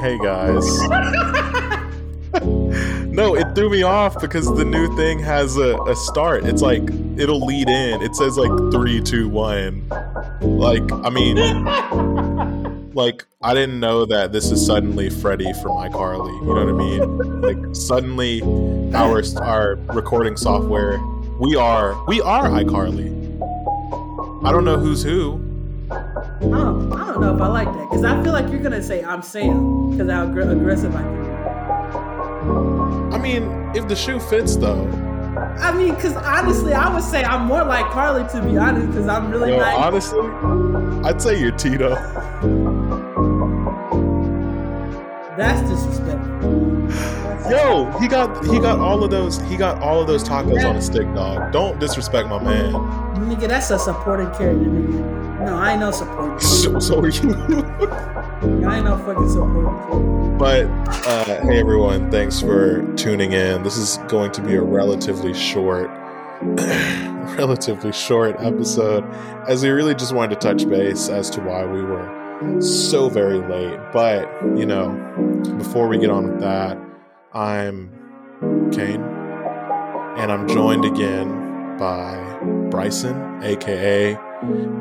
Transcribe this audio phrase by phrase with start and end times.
[0.00, 0.64] Hey guys.
[3.08, 6.44] no, it threw me off because the new thing has a, a start.
[6.44, 6.82] It's like
[7.16, 8.02] it'll lead in.
[8.02, 9.88] It says like three, two, one.
[10.40, 11.64] Like, I mean
[12.94, 16.34] like I didn't know that this is suddenly Freddie from iCarly.
[16.40, 17.40] You know what I mean?
[17.40, 18.42] Like suddenly
[18.94, 20.98] our our recording software
[21.38, 23.17] we are we are iCarly.
[24.48, 25.34] I don't know who's who.
[25.90, 25.96] I
[26.40, 29.04] don't, I don't know if I like that because I feel like you're gonna say
[29.04, 31.22] I'm Sam because how aggr- aggressive I can
[33.10, 33.14] be.
[33.14, 33.42] I mean,
[33.76, 34.86] if the shoe fits though.
[35.58, 39.06] I mean, because honestly, I would say I'm more like Carly to be honest because
[39.06, 39.76] I'm really Yo, nice.
[39.76, 40.26] honestly,
[41.06, 41.90] I'd say you're Tito.
[45.36, 47.27] That's disrespectful.
[47.50, 50.76] Yo, he got he got all of those he got all of those tacos on
[50.76, 51.52] a stick, dog.
[51.52, 52.72] Don't disrespect my man.
[52.72, 55.44] Nigga, that's a supporting character, nigga.
[55.44, 56.38] No, I ain't no supporting.
[56.48, 57.30] So, so are you.
[58.66, 60.36] I ain't no fucking supporting.
[60.36, 60.66] But
[61.06, 63.62] uh, hey everyone, thanks for tuning in.
[63.62, 65.88] This is going to be a relatively short,
[66.42, 69.04] relatively short episode,
[69.48, 73.38] as we really just wanted to touch base as to why we were so very
[73.38, 73.78] late.
[73.92, 74.90] But you know,
[75.56, 76.78] before we get on with that,
[77.38, 77.88] I'm
[78.72, 82.16] Kane, and I'm joined again by
[82.68, 83.14] Bryson,
[83.44, 84.16] aka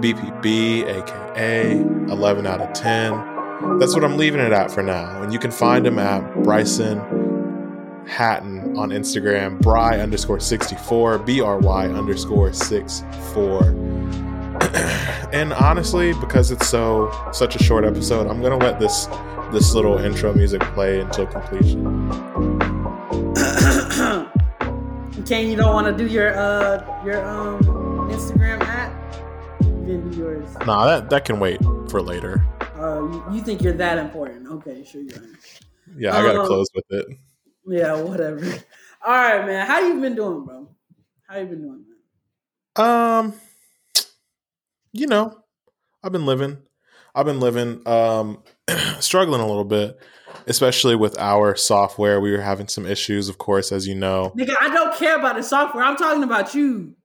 [0.01, 1.79] BPB, aka
[2.11, 3.77] 11 out of 10.
[3.77, 5.21] That's what I'm leaving it at for now.
[5.21, 6.97] And you can find him at Bryson
[8.07, 13.61] Hatton on Instagram, Bry underscore 64, B R Y underscore 64.
[15.31, 19.07] and honestly, because it's so such a short episode, I'm gonna let this
[19.51, 22.26] this little intro music play until completion.
[25.25, 27.59] Kane, you don't want to do your uh your um
[28.09, 28.91] Instagram at?
[29.61, 30.49] You didn't do yours.
[30.65, 32.45] Nah, that that can wait for later.
[32.77, 34.47] Uh, you, you think you're that important?
[34.47, 35.23] Okay, sure you are.
[35.97, 37.05] Yeah, I gotta Um, close with it.
[37.67, 38.43] Yeah, whatever.
[39.05, 39.67] All right, man.
[39.67, 40.69] How you been doing, bro?
[41.27, 41.85] How you been doing,
[42.77, 42.85] man?
[42.85, 43.33] Um,
[44.93, 45.43] you know,
[46.03, 46.57] I've been living.
[47.13, 47.87] I've been living.
[47.87, 48.43] Um,
[48.99, 49.99] struggling a little bit,
[50.47, 52.19] especially with our software.
[52.19, 54.33] We were having some issues, of course, as you know.
[54.37, 55.83] Nigga, I don't care about the software.
[55.83, 56.95] I'm talking about you.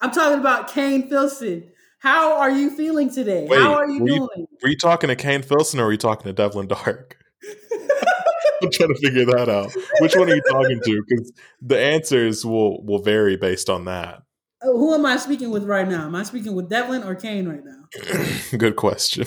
[0.00, 1.70] I'm talking about Kane Filson.
[2.00, 3.46] How are you feeling today?
[3.48, 4.46] Wait, How are you were you- doing?
[4.62, 7.16] Were you talking to Kane Filson or were you talking to Devlin Dark?
[8.62, 9.70] I'm trying to figure that out.
[10.00, 11.04] Which one are you talking to?
[11.06, 14.22] Because the answers will will vary based on that.
[14.62, 16.06] Oh, who am I speaking with right now?
[16.06, 18.26] Am I speaking with Devlin or Kane right now?
[18.58, 19.26] Good question.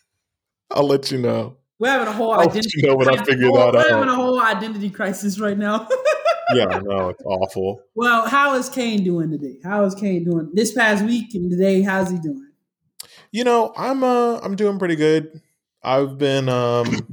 [0.70, 1.58] I'll let you know.
[1.84, 2.80] We're having a whole I'll identity.
[2.80, 3.34] know when I crisis.
[3.34, 5.86] figure We're that having a whole identity crisis right now.
[6.54, 7.80] Yeah, know it's awful.
[7.94, 9.56] well, how is Kane doing today?
[9.64, 11.80] How is Kane doing this past week and today?
[11.82, 12.50] How's he doing?
[13.32, 15.40] You know, I'm uh I'm doing pretty good.
[15.82, 17.06] I've been um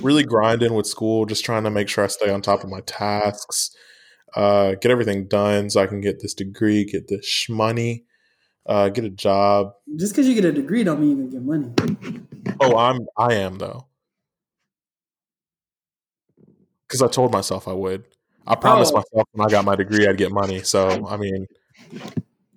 [0.00, 2.80] really grinding with school, just trying to make sure I stay on top of my
[2.80, 3.74] tasks,
[4.36, 8.02] uh, get everything done so I can get this degree, get this shmoney,
[8.66, 9.72] uh, get a job.
[9.96, 12.24] Just because you get a degree don't mean you can get money.
[12.60, 13.87] Oh, I'm I am though.
[16.88, 18.04] Because I told myself I would.
[18.46, 18.96] I promised Oh.
[18.96, 20.62] myself when I got my degree I'd get money.
[20.62, 21.46] So I mean,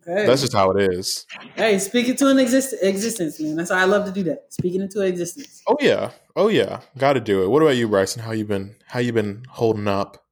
[0.07, 0.25] Okay.
[0.25, 1.25] that's just how it is.
[1.55, 3.55] hey, speak it to an exist- existence, man.
[3.55, 4.45] That's how I love to do that.
[4.53, 5.61] Speaking into existence.
[5.67, 7.49] Oh yeah, oh yeah, got to do it.
[7.49, 8.21] What about you, Bryson?
[8.23, 8.75] How you been?
[8.87, 10.25] How you been holding up?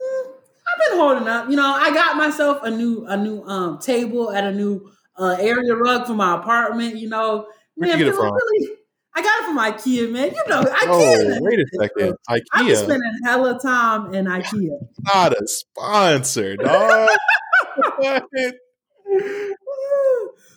[0.00, 1.50] I've been holding up.
[1.50, 5.36] You know, I got myself a new a new um table at a new uh,
[5.40, 6.96] area rug for my apartment.
[6.96, 8.32] You know, Where'd you get it from?
[8.32, 8.76] really-
[9.14, 10.28] I got it from IKEA, man.
[10.28, 11.36] You know, oh, IKEA.
[11.36, 12.14] Oh, wait a second.
[12.28, 12.44] IKEA.
[12.52, 14.78] I've been IKEA, spending hella time in IKEA.
[15.04, 17.08] not a sponsor, dog.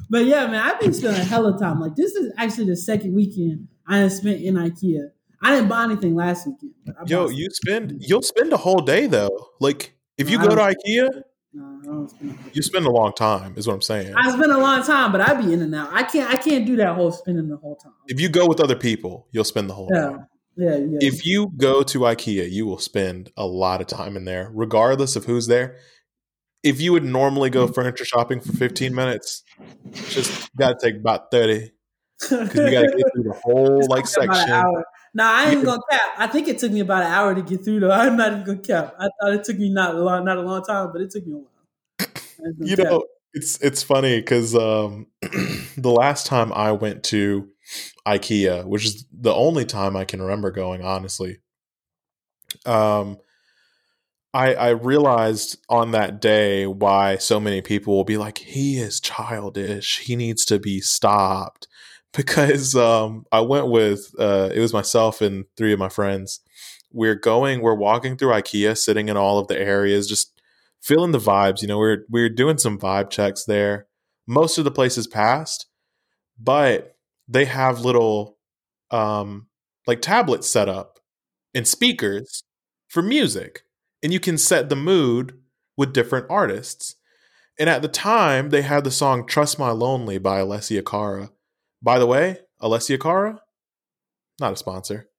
[0.10, 1.80] But yeah, man, I've been spending a hella time.
[1.80, 5.10] Like this is actually the second weekend I have spent in IKEA.
[5.42, 6.74] I didn't buy anything last weekend.
[7.08, 9.50] Yo, you spend you'll spend a whole day though.
[9.60, 11.24] Like if you go to IKEA,
[11.56, 12.38] No, I don't spend.
[12.54, 13.54] you spend a long time.
[13.58, 14.14] Is what I'm saying.
[14.18, 15.90] I spend a long time, but I be in and out.
[15.94, 16.30] I can't.
[16.30, 17.94] I can't do that whole spending the whole time.
[18.08, 20.28] If you go with other people, you'll spend the whole Yeah, time.
[20.56, 20.98] yeah, yeah.
[21.02, 25.16] If you go to IKEA, you will spend a lot of time in there, regardless
[25.16, 25.78] of who's there.
[26.64, 29.44] If you would normally go furniture shopping for 15 minutes,
[30.10, 31.72] just got to take about 30
[32.20, 34.84] because you got to get through the whole like It's about an section.
[35.14, 36.02] Nah, I ain't gonna cap.
[36.18, 37.92] I think it took me about an hour to get through though.
[37.92, 38.96] I'm not even gonna cap.
[39.00, 41.26] I thought it took me not a long, not a long time, but it took
[41.26, 41.48] me a while.
[42.00, 42.86] I ain't gonna you cap.
[42.86, 47.50] know it's it's funny because um the last time i went to
[48.08, 51.40] ikea which is the only time i can remember going honestly
[52.66, 53.18] um
[54.36, 59.00] I, I realized on that day why so many people will be like, he is
[59.00, 60.00] childish.
[60.00, 61.68] He needs to be stopped.
[62.18, 66.42] Because um, I went with, uh, it was myself and three of my friends.
[66.92, 70.32] We're going, we're walking through IKEA, sitting in all of the areas, just
[70.80, 71.64] feeling the vibes.
[71.64, 73.88] You know, we're, we're doing some vibe checks there.
[74.28, 75.66] Most of the places passed,
[76.40, 78.38] but they have little
[78.92, 79.48] um,
[79.88, 81.00] like tablets set up
[81.56, 82.44] and speakers
[82.88, 83.64] for music
[84.04, 85.40] and you can set the mood
[85.78, 86.96] with different artists.
[87.58, 91.32] And at the time, they had the song Trust My Lonely by Alessia Cara.
[91.84, 93.42] By the way, Alessia Cara,
[94.40, 95.10] not a sponsor,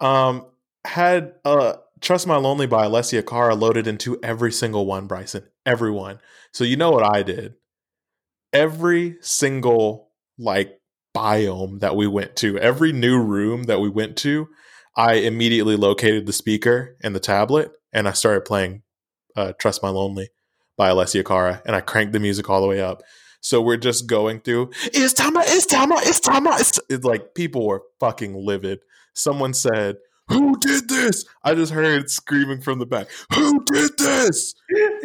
[0.00, 0.46] um,
[0.84, 5.44] had uh, Trust My Lonely by Alessia Cara loaded into every single one, Bryson.
[5.64, 6.18] Everyone.
[6.52, 7.54] So you know what I did?
[8.52, 10.80] Every single like
[11.14, 14.48] biome that we went to, every new room that we went to,
[14.96, 18.82] I immediately located the speaker and the tablet and I started playing
[19.36, 20.30] uh, Trust My Lonely
[20.76, 23.02] by Alessia Cara and I cranked the music all the way up.
[23.46, 26.56] So we're just going through, it's Tama, it's Tama, it's Tama.
[26.58, 28.80] It's, it's like people were fucking livid.
[29.14, 31.24] Someone said, Who did this?
[31.44, 34.52] I just heard screaming from the back, Who did this?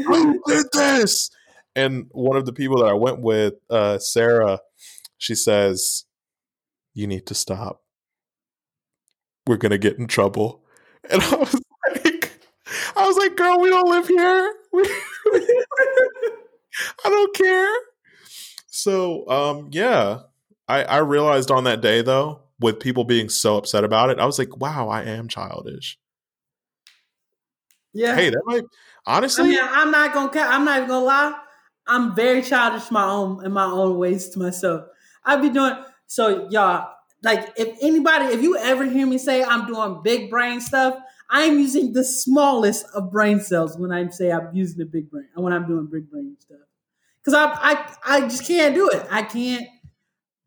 [0.08, 1.30] Who did this?
[1.76, 4.62] And one of the people that I went with, uh, Sarah,
[5.20, 6.06] she says,
[6.96, 7.84] You need to stop.
[9.46, 10.64] We're going to get in trouble.
[11.12, 11.54] And I was
[11.94, 12.40] like,
[12.96, 14.54] I was like, girl, we don't live here.
[17.06, 17.91] I don't care.
[18.82, 20.22] So, um, yeah,
[20.68, 24.26] I, I realized on that day though, with people being so upset about it, I
[24.26, 26.00] was like, wow, I am childish.
[27.94, 28.16] Yeah.
[28.16, 28.64] Hey, that might
[29.06, 29.44] honestly.
[29.44, 30.32] I mean, I'm not gonna.
[30.42, 31.40] I'm not gonna lie.
[31.86, 34.86] I'm very childish my own in my own ways to myself.
[35.24, 35.76] I be doing
[36.08, 36.90] so, y'all.
[37.22, 40.98] Like, if anybody, if you ever hear me say I'm doing big brain stuff,
[41.30, 45.28] I'm using the smallest of brain cells when I say I'm using the big brain
[45.36, 46.58] and when I'm doing big brain stuff.
[47.24, 49.06] Because I, I, I just can't do it.
[49.12, 49.68] I can't,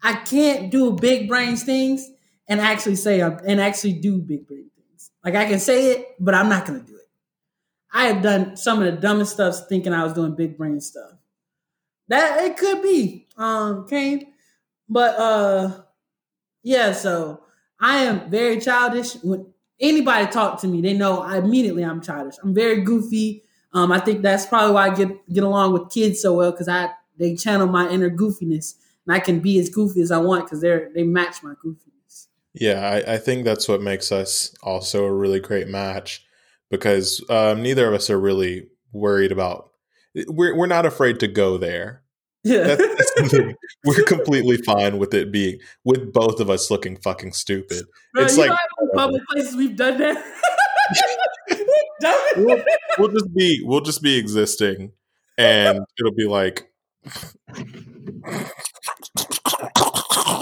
[0.02, 2.08] I can't do big brain things
[2.48, 5.10] and actually say I'm, and actually do big brain things.
[5.24, 7.02] Like I can say it, but I'm not gonna do it.
[7.92, 11.12] I have done some of the dumbest stuff thinking I was doing big brain stuff.
[12.08, 14.32] That it could be, um, Kane.
[14.88, 15.82] But uh
[16.62, 17.42] yeah, so
[17.80, 19.14] I am very childish.
[19.22, 19.46] When
[19.80, 22.36] anybody talk to me, they know I immediately I'm childish.
[22.42, 23.44] I'm very goofy.
[23.74, 26.68] Um, I think that's probably why I get get along with kids so well because
[26.68, 28.74] I they channel my inner goofiness
[29.06, 32.28] and I can be as goofy as I want because they're they match my goofiness.
[32.54, 36.24] Yeah, I, I think that's what makes us also a really great match
[36.70, 39.70] because um, neither of us are really worried about.
[40.28, 42.02] We're we're not afraid to go there.
[42.44, 43.34] Yeah, That's, that's
[43.84, 47.86] we're completely fine with it being with both of us looking fucking stupid.
[48.12, 50.16] Bro, it's like know how many public places we've done that.
[52.00, 52.38] We've done it.
[52.38, 52.64] we'll,
[52.98, 54.92] we'll just be we'll just be existing,
[55.38, 56.70] and it'll be like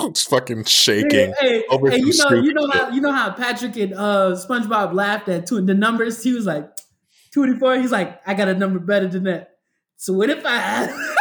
[0.09, 1.35] it's fucking shaking.
[1.41, 4.95] Hey, over hey, you know, you know how you know how Patrick and uh, SpongeBob
[4.95, 6.23] laughed at two, the numbers.
[6.23, 6.69] He was like
[7.33, 7.77] twenty four.
[7.77, 9.57] He's like, I got a number better than that.
[9.97, 10.87] So what if I?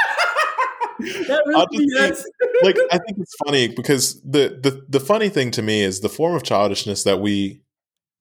[0.99, 2.25] that really yes.
[2.63, 6.09] like I think it's funny because the, the the funny thing to me is the
[6.09, 7.61] form of childishness that we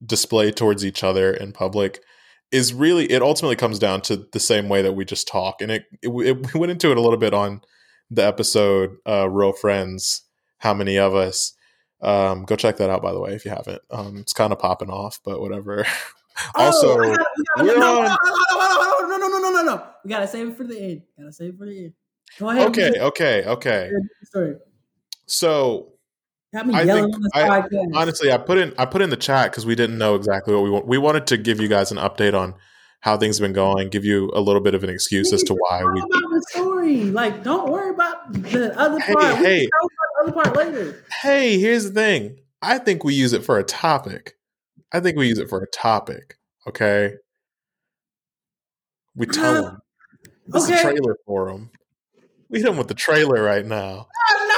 [0.04, 2.02] display towards each other in public
[2.50, 5.70] is really it ultimately comes down to the same way that we just talk and
[5.70, 7.60] it, it, it we went into it a little bit on
[8.10, 10.22] the episode uh real friends
[10.58, 11.54] how many of us
[12.02, 14.58] um go check that out by the way if you haven't um it's kind of
[14.58, 15.84] popping off but whatever
[16.54, 17.16] also no,
[17.58, 21.32] we gotta, no, no, no, no, no, we gotta save it for the end gotta
[21.32, 21.92] save it for the end
[22.38, 23.90] go ahead okay okay okay
[24.24, 24.56] sorry
[25.26, 25.92] so
[26.54, 27.62] I think I-
[27.94, 30.64] honestly i put in i put in the chat because we didn't know exactly what
[30.64, 32.54] we want we wanted to give you guys an update on
[33.02, 35.54] how things have been going give you a little bit of an excuse as to
[35.54, 37.04] why we about the story.
[37.04, 39.38] Like, don't worry about the other Hey, part.
[39.38, 39.60] We hey.
[39.60, 41.04] can talk about the other part later.
[41.22, 44.34] hey here's the thing i think we use it for a topic
[44.92, 47.14] i think we use it for a topic okay
[49.14, 49.78] we tell Uh, them
[50.48, 50.78] this is okay.
[50.80, 51.70] a trailer for them
[52.50, 54.06] we hit them with the trailer right now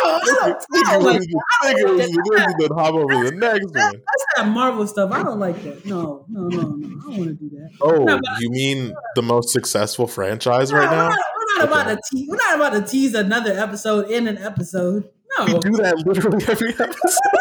[0.05, 2.57] Oh, no, I don't, don't like that.
[2.59, 5.13] then hop over the next one That's that Marvel stuff.
[5.13, 5.85] I don't like that.
[5.87, 6.63] No, no, no, no.
[6.63, 7.71] I don't want to do that.
[7.81, 11.85] oh No, you mean the most successful franchise right now We're not, we're not about
[11.95, 12.29] to tease.
[12.29, 15.09] We're not about to tease another episode in an episode.
[15.39, 17.39] No, we do that literally every episode.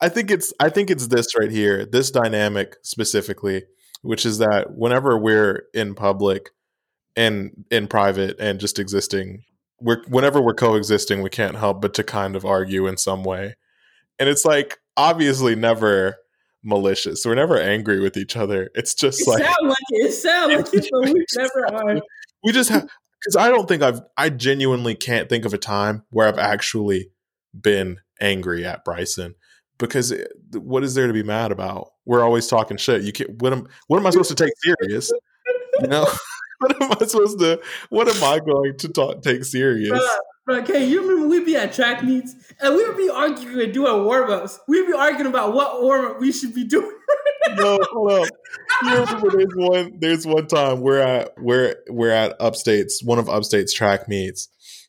[0.00, 3.64] I think it's I think it's this right here, this dynamic specifically,
[4.02, 6.50] which is that whenever we're in public
[7.16, 9.44] and in private and just existing,
[9.80, 13.56] we're whenever we're coexisting, we can't help but to kind of argue in some way.
[14.18, 16.16] And it's like obviously never
[16.62, 17.24] malicious.
[17.24, 18.70] We're never angry with each other.
[18.74, 20.06] It's just It like sound like it.
[20.06, 22.00] It sound like it, but we never are.
[22.44, 22.88] we just have
[23.20, 27.10] because I don't think I've I genuinely can't think of a time where I've actually
[27.58, 29.34] been angry at Bryson
[29.78, 30.14] because
[30.54, 31.88] what is there to be mad about?
[32.04, 33.02] We're always talking shit.
[33.02, 33.42] You can't.
[33.42, 35.10] What am What am I supposed to take serious?
[35.80, 36.06] You know.
[36.78, 37.60] What am I supposed to?
[37.90, 39.90] What am I going to talk, take serious?
[40.48, 43.74] Bruh, okay, you remember we'd be at track meets and we would be arguing and
[43.74, 44.60] doing warm ups.
[44.68, 46.96] We'd be arguing about what warm up we should be doing.
[47.56, 48.28] no, hold up.
[48.82, 53.28] You remember there's one there's one time we're at we're we're at upstates, one of
[53.28, 54.48] upstate's track meets.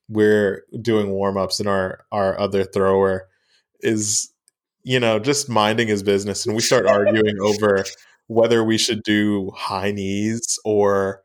[0.10, 3.28] We're doing warm ups and our our other thrower
[3.80, 4.32] is,
[4.84, 7.84] you know, just minding his business and we start arguing over
[8.28, 11.22] whether we should do high knees or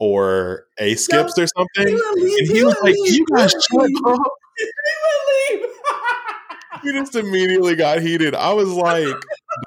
[0.00, 1.88] or A skips or something.
[1.88, 3.14] And he he was like, leave.
[3.14, 4.32] You guys shut up.
[4.58, 4.64] He
[5.04, 5.70] would leave.
[6.82, 8.34] He just immediately got heated.
[8.34, 9.14] I was like,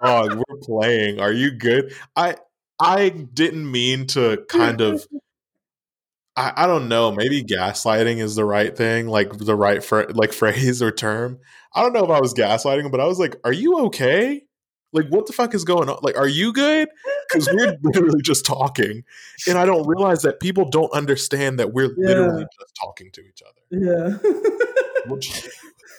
[0.04, 1.20] dog, we're playing.
[1.20, 1.94] Are you good?
[2.16, 2.36] I
[2.82, 5.06] I didn't mean to kind of
[6.36, 10.34] I, I don't know, maybe gaslighting is the right thing, like the right fr- like
[10.34, 11.40] phrase or term.
[11.76, 14.44] I don't know if I was gaslighting but I was like, "Are you okay?
[14.94, 15.98] Like, what the fuck is going on?
[16.02, 16.88] Like, are you good?"
[17.30, 19.04] Because we're literally just talking,
[19.48, 22.08] and I don't realize that people don't understand that we're Yeah.
[22.10, 23.62] literally just talking to each other.
[23.86, 24.18] yeah.
[25.06, 25.50] We're just,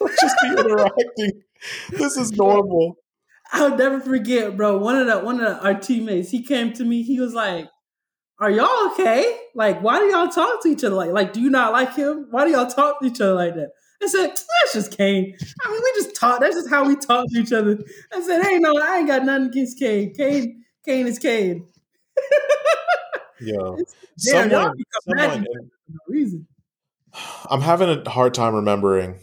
[0.00, 1.42] we're just be interacting.
[1.90, 2.96] This is normal.
[3.52, 4.78] I'll never forget, bro.
[4.78, 7.02] One of the one of the, our teammates, he came to me.
[7.02, 7.68] He was like,
[8.40, 9.38] "Are y'all okay?
[9.54, 10.94] Like, why do y'all talk to each other?
[10.96, 12.28] Like, like, do you not like him?
[12.30, 13.72] Why do y'all talk to each other like that?"
[14.04, 15.34] I said, "That's just Kane.
[15.62, 16.40] I mean, we just talk.
[16.40, 17.78] That's just how we talk to each other."
[18.12, 20.12] I said, "Hey, no, I ain't got nothing against Kane.
[20.14, 21.66] Kane, Kane is Kane.
[23.40, 23.78] Yo,
[24.24, 24.74] Damn, someone,
[25.08, 25.46] someone,
[25.88, 26.46] no reason."
[27.50, 29.20] I'm having a hard time remembering.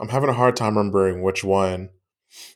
[0.00, 1.90] I'm having a hard time remembering which one,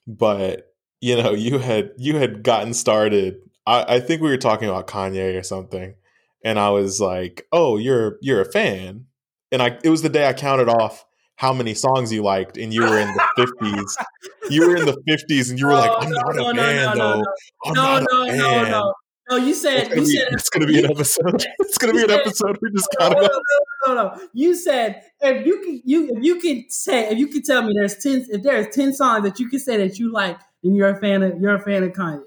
[0.07, 3.37] but you know, you had you had gotten started.
[3.67, 5.95] I, I think we were talking about Kanye or something,
[6.45, 9.07] and I was like, "Oh, you're you're a fan,"
[9.53, 11.05] and I it was the day I counted off
[11.37, 13.97] how many songs you liked, and you were in the fifties.
[14.51, 16.55] You were in the fifties, and you were like, oh, "I'm no, not no, a
[16.55, 17.21] no, fan, no, no, though.
[17.21, 17.25] no.
[17.65, 18.95] I'm No, not no, a no, fan." no.
[19.29, 21.45] No, you said you said it's gonna be an episode.
[21.59, 22.57] It's gonna be an episode.
[22.63, 23.41] We just no, counted no,
[23.89, 24.29] no, no, no.
[24.33, 27.75] You said if you can you if you can say if you can tell me
[27.77, 30.91] there's ten if there's ten songs that you can say that you like and you're
[30.91, 32.23] a fan of you're a fan of Kanye,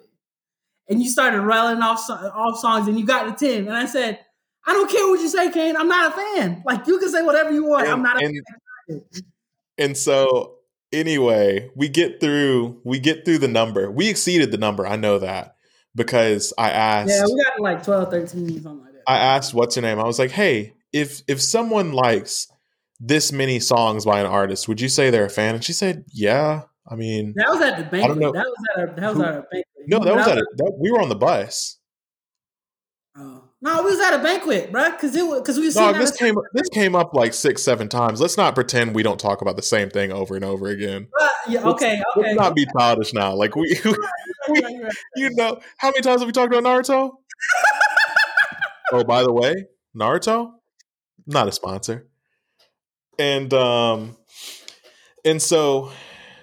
[0.90, 4.20] and you started rattling off off songs and you got to ten, and I said
[4.68, 5.78] I don't care what you say, Kane.
[5.78, 6.64] I'm not a fan.
[6.66, 7.88] Like you can say whatever you want.
[7.88, 8.44] I'm not a and- fan.
[9.78, 10.56] And so
[10.92, 13.90] anyway, we get through we get through the number.
[13.90, 14.86] We exceeded the number.
[14.86, 15.56] I know that
[15.96, 19.04] because I asked Yeah, we got like 12, 13, something like that.
[19.08, 20.00] I asked what's her name.
[20.00, 22.48] I was like, "Hey, if if someone likes
[23.00, 26.06] this many songs by an artist, would you say they're a fan?" And she said,
[26.12, 28.18] "Yeah." I mean, that was at the banquet.
[28.18, 28.32] know.
[28.32, 29.66] That was at a, that was at a banquet.
[29.88, 31.79] no, that was at a, that, we were on the bus.
[33.62, 34.92] No, we was at a banquet, bro.
[34.92, 38.22] Because it was because we Dog, this came this came up like six, seven times.
[38.22, 41.10] Let's not pretend we don't talk about the same thing over and over again.
[41.18, 42.28] But, yeah, okay, okay.
[42.30, 43.36] Let's not be childish now.
[43.36, 43.98] Like we, right,
[44.48, 44.94] right.
[45.18, 47.12] you know, how many times have we talked about Naruto?
[48.94, 50.54] oh, by the way, Naruto,
[51.28, 52.08] not a sponsor.
[53.18, 54.16] And um,
[55.26, 55.92] and so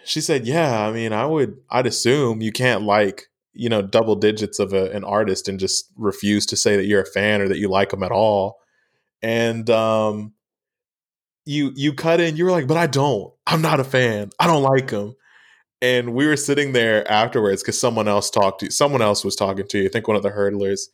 [0.04, 3.24] she said, "Yeah, I mean, I would, I'd assume you can't like,
[3.56, 7.02] you know, double digits of a, an artist and just refuse to say that you're
[7.02, 8.58] a fan or that you like them at all."
[9.22, 10.34] And um,
[11.46, 13.32] you you cut in, you were like, "But I don't.
[13.46, 14.30] I'm not a fan.
[14.38, 15.14] I don't like them."
[15.80, 18.70] And we were sitting there afterwards because someone else talked to you.
[18.70, 19.84] Someone else was talking to you.
[19.86, 20.88] I think one of the hurdlers.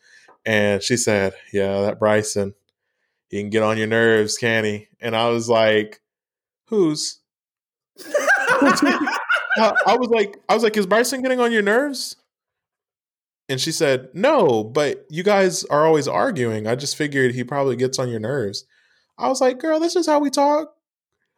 [0.44, 2.54] And she said, "Yeah, that Bryson,
[3.30, 6.00] he can get on your nerves, can he?" And I was like,
[6.66, 7.20] "Who's?"
[8.04, 9.02] I,
[9.86, 12.16] I was like, "I was like, is Bryson getting on your nerves?"
[13.52, 16.66] And she said, "No, but you guys are always arguing.
[16.66, 18.64] I just figured he probably gets on your nerves."
[19.18, 20.72] I was like, "Girl, this is how we talk."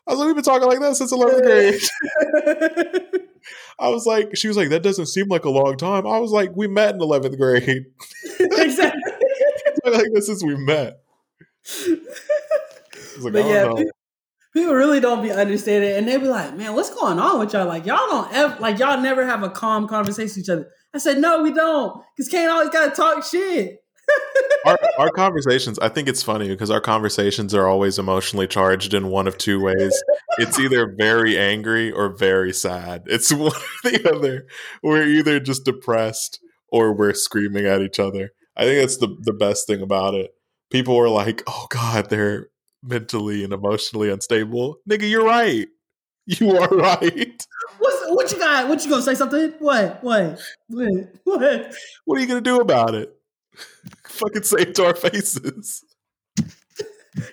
[0.07, 3.21] I was like, "We've been talking like that since 11th grade."
[3.79, 6.07] I was like, she was like, that doesn't seem like a long time.
[6.07, 7.87] I was like, we met in 11th grade.
[8.41, 9.13] exactly.
[9.85, 11.01] like, this is we met.
[11.85, 11.97] I
[13.17, 13.73] was like, But yeah.
[14.55, 17.67] People, really don't be understanding, and they be like, "Man, what's going on with y'all?
[17.67, 20.99] Like, y'all don't ever, like, y'all never have a calm conversation with each other." I
[20.99, 23.79] said, "No, we don't, because Kane always got to talk shit."
[24.67, 29.09] Our, our conversations, I think it's funny because our conversations are always emotionally charged in
[29.09, 30.03] one of two ways.
[30.39, 33.03] It's either very angry or very sad.
[33.05, 34.47] It's one or the other.
[34.83, 38.31] We're either just depressed or we're screaming at each other.
[38.57, 40.31] I think that's the, the best thing about it.
[40.71, 42.49] People are like, oh God, they're
[42.85, 44.77] mentally and emotionally unstable.
[44.89, 45.69] Nigga, you're right.
[46.27, 47.47] You are right.
[47.79, 48.67] What's what, you got?
[48.71, 49.53] What you gonna say something?
[49.59, 50.03] What?
[50.03, 50.41] What?
[50.69, 51.09] What?
[51.25, 51.75] What?
[52.07, 53.15] What are you gonna do about it?
[54.09, 55.85] Fucking say it to our faces.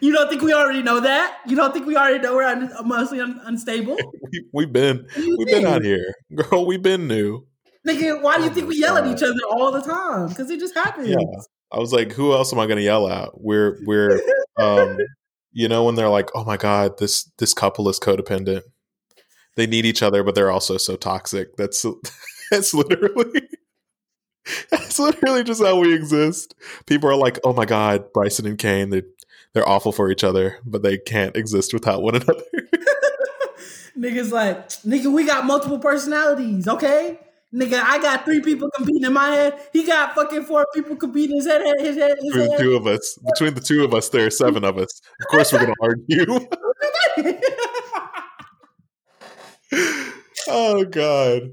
[0.02, 1.38] You don't think we already know that?
[1.48, 3.96] You don't think we already know we're un- mostly un- unstable?
[4.32, 5.68] We, we've been What do you we've been think?
[5.68, 6.66] out here, girl.
[6.66, 7.46] We've been new.
[7.88, 10.28] Nigga, why do you Oh think we yell at each other all the time?
[10.28, 11.08] Because it just happens.
[11.08, 11.18] Yeah.
[11.72, 13.30] I was like, who else am I gonna yell at?
[13.40, 14.22] We're we're
[14.58, 14.98] um
[15.52, 18.62] you know when they're like, oh my god, this this couple is codependent.
[19.56, 21.56] They need each other, but they're also so toxic.
[21.58, 21.86] That's
[22.52, 23.48] that's literally
[24.72, 26.56] that's literally just how we exist.
[26.86, 29.04] People are like, oh my god, Bryson and Kane, they
[29.54, 32.44] they're awful for each other, but they can't exist without one another.
[33.98, 37.20] Niggas like, nigga, we got multiple personalities, okay?
[37.54, 39.60] Nigga, I got three people competing in my head.
[39.74, 42.60] He got fucking four people competing in his head, his head, his Between the head.
[42.62, 45.02] two of us, between the two of us, there are seven of us.
[45.20, 46.48] Of course, we're gonna argue.
[50.48, 51.52] oh god.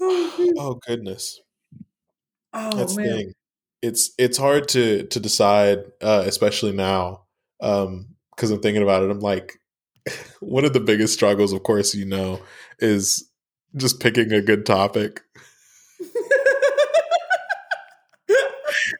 [0.00, 1.40] Oh goodness.
[2.52, 3.16] oh That's the man.
[3.16, 3.32] thing.
[3.82, 7.22] It's it's hard to to decide, uh, especially now,
[7.60, 9.10] because I'm thinking about it.
[9.10, 9.60] I'm like,
[10.40, 12.40] one of the biggest struggles, of course, you know,
[12.80, 13.27] is
[13.76, 15.22] just picking a good topic.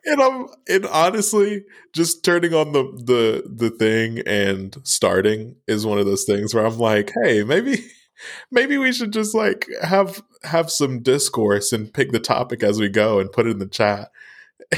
[0.04, 5.98] And I'm and honestly, just turning on the the the thing and starting is one
[5.98, 7.84] of those things where I'm like, hey, maybe
[8.50, 12.88] maybe we should just like have have some discourse and pick the topic as we
[12.88, 14.10] go and put it in the chat.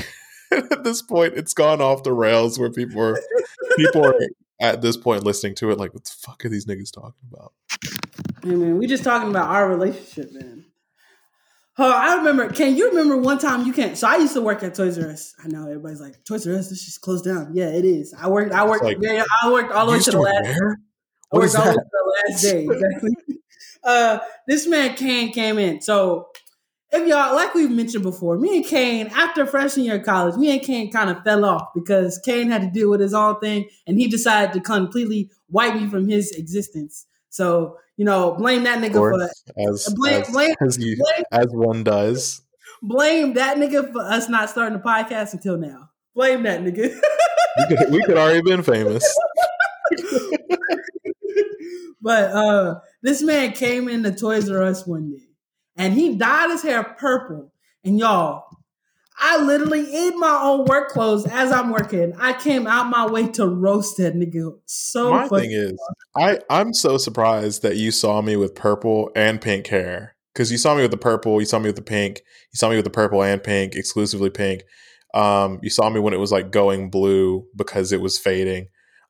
[0.52, 3.20] at this point, it's gone off the rails where people are
[3.76, 4.18] people are
[4.60, 7.52] at this point listening to it like, what the fuck are these niggas talking about?
[8.42, 10.66] I mean, we just talking about our relationship, man.
[11.78, 12.50] Oh, I remember.
[12.50, 13.96] Can you remember one time you can't?
[13.96, 15.34] So I used to work at Toys R Us.
[15.42, 16.68] I know everybody's like Toys R Us.
[16.68, 17.52] This just closed down.
[17.54, 18.14] Yeah, it is.
[18.18, 18.52] I worked.
[18.52, 18.84] I worked.
[18.84, 20.42] like, yeah, I worked all the way to the last.
[20.42, 20.78] where?
[21.32, 22.64] I worked all the way to the last day.
[22.64, 23.10] Exactly.
[23.84, 25.80] uh, this man Kane came in.
[25.80, 26.28] So
[26.92, 30.50] if y'all like we've mentioned before, me and Kane after freshman year of college, me
[30.50, 33.68] and Kane kind of fell off because Kane had to deal with his own thing,
[33.86, 37.06] and he decided to completely wipe me from his existence.
[37.28, 41.24] So you know, blame that nigga for course, as, blame- as, blame- as, you, blame
[41.30, 42.42] as one does.
[42.82, 45.90] blame that nigga for us not starting the podcast until now.
[46.14, 46.98] Blame that nigga.
[47.58, 49.04] We could, we could already been famous.
[52.00, 55.29] but uh this man came into Toys R Us one day
[55.76, 57.52] and he dyed his hair purple.
[57.84, 58.44] And y'all,
[59.22, 63.28] I literally in my own work clothes as I'm working, I came out my way
[63.32, 64.58] to roast that nigga.
[64.64, 65.48] So My funny.
[65.48, 65.78] thing is,
[66.16, 70.56] I I'm so surprised that you saw me with purple and pink hair because you
[70.56, 72.84] saw me with the purple, you saw me with the pink, you saw me with
[72.84, 74.62] the purple and pink, exclusively pink.
[75.12, 78.68] Um, you saw me when it was like going blue because it was fading.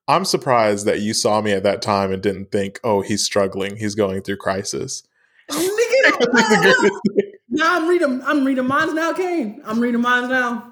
[0.08, 3.76] I'm surprised that you saw me at that time and didn't think, "Oh, he's struggling.
[3.76, 5.04] He's going through crisis."
[6.06, 6.80] Nigga, That's the greatest
[7.16, 7.32] thing.
[7.50, 9.60] now I'm reading I'm reading mines now, Kane.
[9.64, 10.66] I'm reading minds now.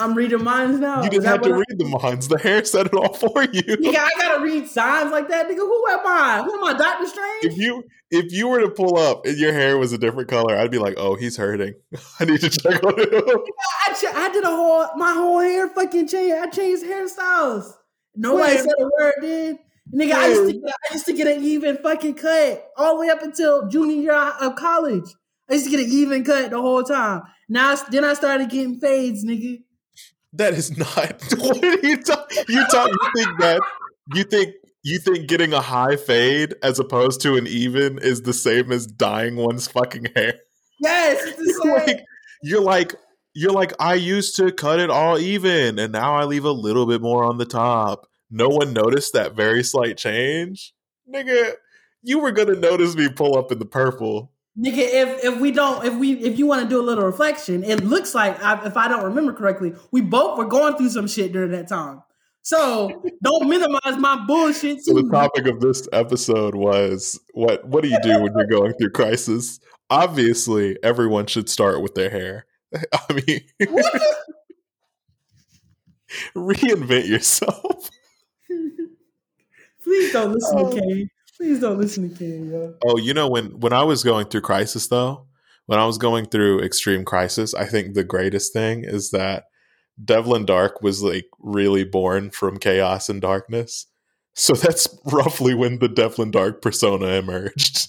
[0.00, 1.02] I'm reading minds now.
[1.02, 2.28] you didn't have to I- read the minds.
[2.28, 3.62] The hair said it all for you.
[3.62, 5.56] Nigga, I gotta read signs like that, nigga.
[5.56, 6.42] Who am I?
[6.44, 7.44] Who am I, Doctor Strange?
[7.44, 10.56] if you if you were to pull up and your hair was a different color,
[10.56, 11.74] I'd be like, "Oh, he's hurting.
[12.20, 13.08] I need to check on him."
[13.88, 16.32] I, ch- I did a whole my whole hair fucking change.
[16.32, 17.72] I changed hairstyles.
[18.14, 18.64] Nobody When?
[18.64, 19.58] said a word, dude.
[19.94, 23.00] Nigga, I used, to get, I used to get an even fucking cut all the
[23.00, 25.08] way up until junior year of college.
[25.48, 27.22] I used to get an even cut the whole time.
[27.48, 29.62] Now, then I started getting fades, nigga.
[30.34, 31.22] That is not.
[31.38, 32.44] What are you talking?
[32.48, 32.88] You talk.
[32.88, 33.60] You think that?
[34.14, 38.32] You think you think getting a high fade as opposed to an even is the
[38.32, 40.34] same as dyeing one's fucking hair?
[40.80, 41.72] Yes, it's the same.
[41.72, 42.04] like
[42.42, 42.94] you're like
[43.34, 46.86] you're like I used to cut it all even, and now I leave a little
[46.86, 48.06] bit more on the top.
[48.30, 50.74] No one noticed that very slight change,
[51.12, 51.54] nigga.
[52.02, 54.32] You were gonna notice me pull up in the purple.
[54.58, 57.62] Nigga, if if we don't, if we if you want to do a little reflection,
[57.64, 61.06] it looks like I, if I don't remember correctly, we both were going through some
[61.06, 62.02] shit during that time.
[62.42, 64.82] So don't minimize my bullshit.
[64.82, 68.72] So the topic of this episode was what what do you do when you're going
[68.74, 69.60] through crisis?
[69.90, 72.46] Obviously, everyone should start with their hair.
[72.92, 74.02] I mean, What
[76.34, 77.90] reinvent yourself.
[79.82, 80.70] Please don't listen Oh.
[80.72, 81.10] to Kane.
[81.36, 82.74] Please don't listen to Kane, yo.
[82.86, 85.26] Oh, you know when when I was going through crisis though,
[85.66, 89.44] when I was going through extreme crisis, I think the greatest thing is that
[90.04, 93.86] Devlin Dark was like really born from chaos and darkness.
[94.34, 97.88] So that's roughly when the Devlin Dark persona emerged.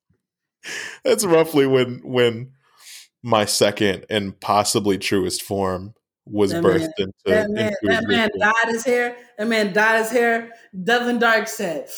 [1.04, 2.52] that's roughly when when
[3.22, 5.94] my second and possibly truest form
[6.26, 9.16] was That birthed man- into, That man, into that man dyed his hair.
[9.38, 10.50] That man dyed his hair.
[10.84, 11.88] Devlin Dark said,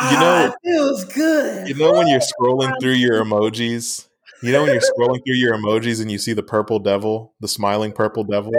[0.00, 1.68] You know, ah, it feels good.
[1.68, 4.06] You know when you're scrolling through your emojis.
[4.42, 7.48] You know when you're scrolling through your emojis and you see the purple devil, the
[7.48, 8.52] smiling purple devil.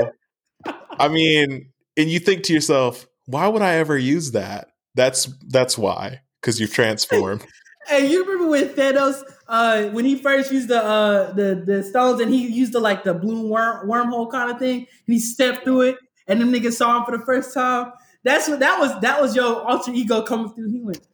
[0.99, 4.69] I mean, and you think to yourself, why would I ever use that?
[4.95, 7.45] That's that's why because you've transformed.
[7.87, 12.19] hey, you remember when Thanos, uh, when he first used the uh the the stones
[12.19, 15.63] and he used the like the blue worm wormhole kind of thing, and he stepped
[15.63, 17.91] through it, and them niggas saw him for the first time.
[18.23, 18.99] That's what that was.
[19.01, 20.69] That was your alter ego coming through.
[20.69, 21.07] He went.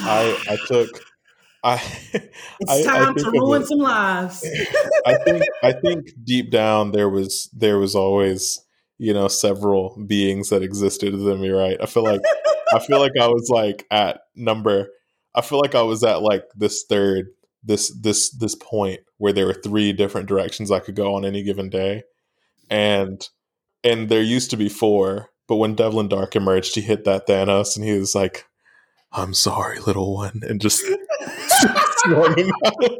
[0.00, 0.88] I I took
[1.64, 1.76] I
[2.60, 4.44] It's I, time I to ruin some lives.
[5.06, 8.60] I think I think deep down there was there was always,
[8.98, 11.76] you know, several beings that existed in me, right?
[11.80, 12.20] I feel like
[12.72, 14.88] I feel like I was like at number
[15.34, 17.28] I feel like I was at like this third
[17.62, 21.42] this this this point where there were three different directions I could go on any
[21.42, 22.02] given day.
[22.70, 23.26] And
[23.84, 27.76] and there used to be four, but when Devlin Dark emerged, he hit that Thanos
[27.76, 28.46] and he was like,
[29.10, 30.82] I'm sorry, little one, and just,
[31.98, 32.98] slung him out.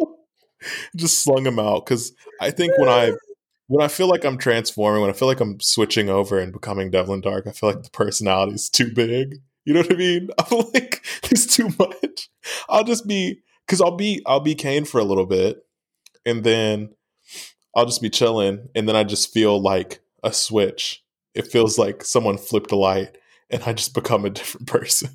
[0.96, 1.86] just slung him out.
[1.86, 3.12] Cause I think when I
[3.68, 6.90] when I feel like I'm transforming, when I feel like I'm switching over and becoming
[6.90, 9.40] Devlin Dark, I feel like the personality is too big.
[9.64, 10.28] You know what I mean?
[10.38, 12.28] I'm like, it's too much.
[12.68, 15.64] I'll just be because I'll be I'll be Kane for a little bit,
[16.26, 16.90] and then
[17.76, 21.02] I'll just be chilling, and then I just feel like a switch.
[21.34, 23.18] It feels like someone flipped a light,
[23.50, 25.10] and I just become a different person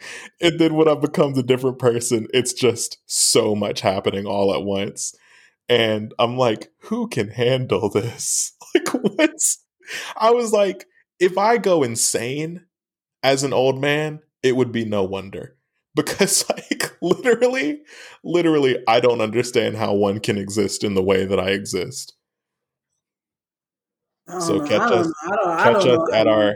[0.40, 4.62] and then when I become a different person, it's just so much happening all at
[4.62, 5.14] once.
[5.68, 8.52] And I'm like, who can handle this?
[8.74, 9.64] Like, what's.
[10.16, 10.86] I was like,
[11.18, 12.66] if I go insane
[13.22, 15.54] as an old man, it would be no wonder.
[15.98, 17.80] Because, like, literally,
[18.22, 22.14] literally, I don't understand how one can exist in the way that I exist.
[24.28, 26.54] so catch us, catch us at our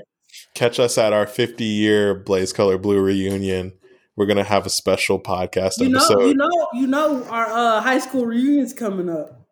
[0.54, 3.72] catch us at our 50 year Blaze Color Blue reunion.
[4.14, 6.26] We're gonna have a special podcast you episode.
[6.26, 9.48] You know, you know, our uh, high school reunion's coming up.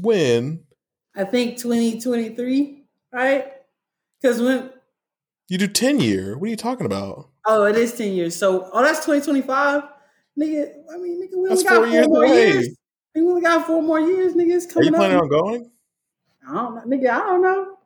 [0.00, 0.64] When?
[1.14, 3.52] I think 2023, right?
[4.20, 4.70] Because when
[5.52, 7.28] you do 10 year, what are you talking about?
[7.46, 8.34] Oh, it is 10 years.
[8.34, 9.82] So, oh, that's 2025.
[10.40, 12.52] Nigga, I mean, nigga, we only got four, four more away.
[12.52, 12.76] years.
[13.14, 14.72] We only got four more years, niggas.
[14.72, 15.22] Coming are you planning up.
[15.24, 15.70] on going?
[16.48, 17.10] I don't know, nigga.
[17.10, 17.76] I don't know.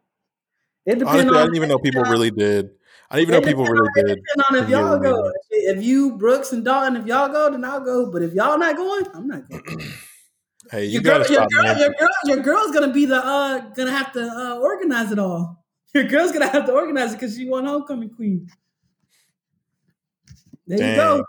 [0.84, 1.08] It depends.
[1.08, 2.70] Honestly, on, I didn't even know people really did.
[3.10, 4.18] I didn't even know people really on, did.
[4.48, 5.32] on if y'all go.
[5.50, 8.12] If you Brooks and Dalton, if y'all go, then I'll go.
[8.12, 9.62] But if y'all not going, I'm not going.
[10.70, 11.48] hey, you your gotta girl, stop.
[11.50, 15.10] Your girl, your girl, your girl's gonna be the uh gonna have to uh, organize
[15.10, 15.65] it all.
[15.96, 18.50] Your girl's gonna have to organize it because she won homecoming queen.
[20.66, 20.90] There Dang.
[20.90, 21.24] you go.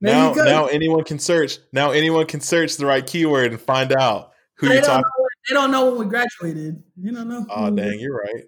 [0.00, 0.44] There now, you go.
[0.44, 1.58] now anyone can search.
[1.72, 5.04] Now anyone can search the right keyword and find out who you're talking.
[5.48, 6.82] They don't know when we graduated.
[7.00, 7.46] You don't know.
[7.48, 8.44] Oh, dang, you're right.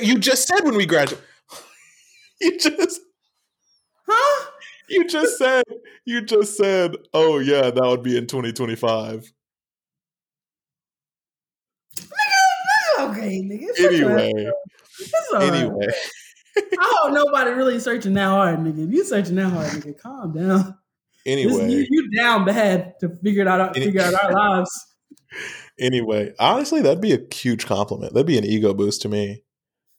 [0.00, 1.24] You just said when we graduated.
[2.40, 3.00] you just.
[4.06, 4.50] Huh?
[4.88, 5.64] You just said.
[6.04, 6.94] You just said.
[7.12, 9.32] Oh yeah, that would be in 2025.
[13.00, 13.66] Okay, nigga.
[13.80, 14.52] Anyway.
[15.40, 15.86] Anyway.
[16.56, 18.88] I hope nobody really searching that hard, nigga.
[18.88, 20.76] If you searching that hard, nigga, calm down.
[21.24, 23.76] Anyway, this, you, you down bad to figure it out.
[23.76, 24.86] Any- figure out our lives.
[25.78, 28.12] Anyway, honestly, that'd be a huge compliment.
[28.14, 29.42] That'd be an ego boost to me.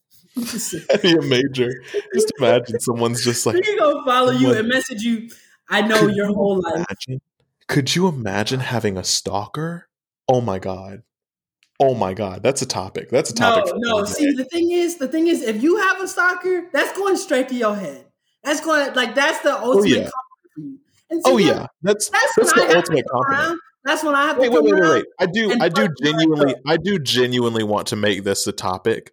[0.35, 1.83] That'd be a major.
[2.13, 5.29] Just imagine someone's just like he gonna follow you and message you.
[5.69, 6.85] I know your whole life.
[6.89, 7.21] Imagine,
[7.67, 9.89] could you imagine having a stalker?
[10.29, 11.03] Oh my god.
[11.81, 13.09] Oh my god, that's a topic.
[13.09, 13.73] That's a topic.
[13.75, 14.05] No, no.
[14.05, 17.49] See, the thing is, the thing is, if you have a stalker, that's going straight
[17.49, 18.05] to your head.
[18.43, 20.09] That's going like that's the oh, ultimate oh, yeah.
[21.09, 23.59] for oh yeah, that's that's, that's the ultimate compliment.
[23.83, 25.05] That's when I have wait, to wait, wait, wait, wait.
[25.19, 29.11] I do, I do genuinely, I do genuinely want to make this a topic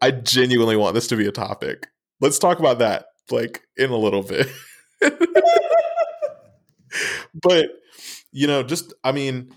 [0.00, 1.88] I genuinely want this to be a topic.
[2.20, 4.48] Let's talk about that like in a little bit.
[7.42, 7.68] but
[8.32, 9.54] you know, just I mean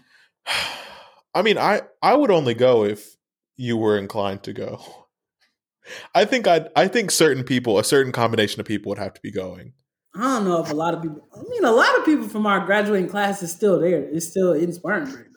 [1.33, 3.15] I mean, I I would only go if
[3.57, 4.81] you were inclined to go.
[6.15, 9.21] I think I I think certain people, a certain combination of people would have to
[9.21, 9.73] be going.
[10.15, 11.27] I don't know if a lot of people.
[11.35, 14.03] I mean, a lot of people from our graduating class is still there.
[14.03, 15.27] It's still in Spartanburg.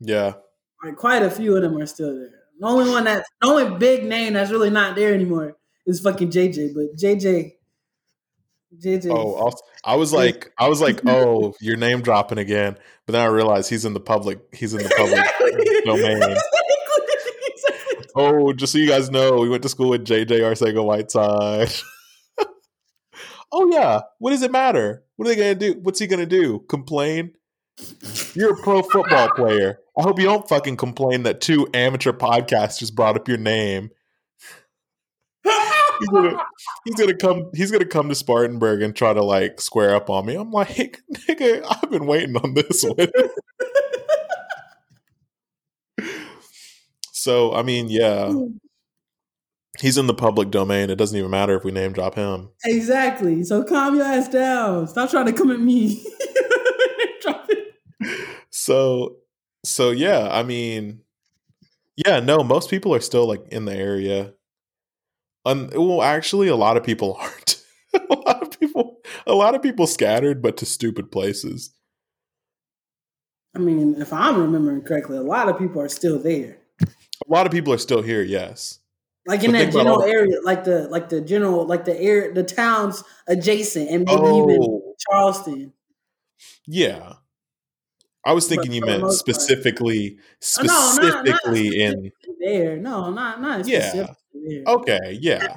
[0.00, 0.34] Yeah,
[0.84, 2.30] like quite a few of them are still there.
[2.58, 5.56] The only one that's the only big name that's really not there anymore
[5.86, 6.74] is fucking JJ.
[6.74, 7.52] But JJ,
[9.12, 9.52] Oh,
[9.84, 12.76] I was like, I was like, oh, you're name dropping again.
[13.06, 14.40] But then I realized he's in the public.
[14.52, 16.36] He's in the public domain.
[18.18, 21.70] Oh, just so you guys know, we went to school with JJ Arcega Whiteside.
[23.52, 25.04] oh yeah, what does it matter?
[25.16, 25.78] What are they gonna do?
[25.82, 26.60] What's he gonna do?
[26.60, 27.32] Complain?
[28.32, 29.80] You're a pro football player.
[29.98, 33.90] I hope you don't fucking complain that two amateur podcasters brought up your name.
[35.98, 36.36] He's gonna
[36.84, 40.26] he's gonna come he's gonna come to Spartanburg and try to like square up on
[40.26, 40.34] me.
[40.34, 43.08] I'm like, nigga, I've been waiting on this one.
[47.12, 48.32] so I mean, yeah.
[49.78, 50.88] He's in the public domain.
[50.88, 52.48] It doesn't even matter if we name drop him.
[52.64, 53.44] Exactly.
[53.44, 54.88] So calm your ass down.
[54.88, 56.02] Stop trying to come at me.
[58.50, 59.16] so
[59.64, 61.02] so yeah, I mean
[61.96, 64.34] yeah, no, most people are still like in the area.
[65.46, 67.62] Um, well, actually, a lot of people aren't.
[67.94, 71.70] a lot of people, a lot of people scattered, but to stupid places.
[73.54, 76.58] I mean, if I'm remembering correctly, a lot of people are still there.
[76.82, 78.22] A lot of people are still here.
[78.22, 78.80] Yes,
[79.26, 82.42] like in but that general area, like the like the general like the air the
[82.42, 84.42] towns adjacent, and maybe oh.
[84.42, 85.72] even Charleston.
[86.66, 87.14] Yeah,
[88.26, 92.76] I was thinking you meant specifically, specifically no, not, not in there.
[92.76, 94.08] No, not not yeah.
[94.66, 95.56] Okay, yeah.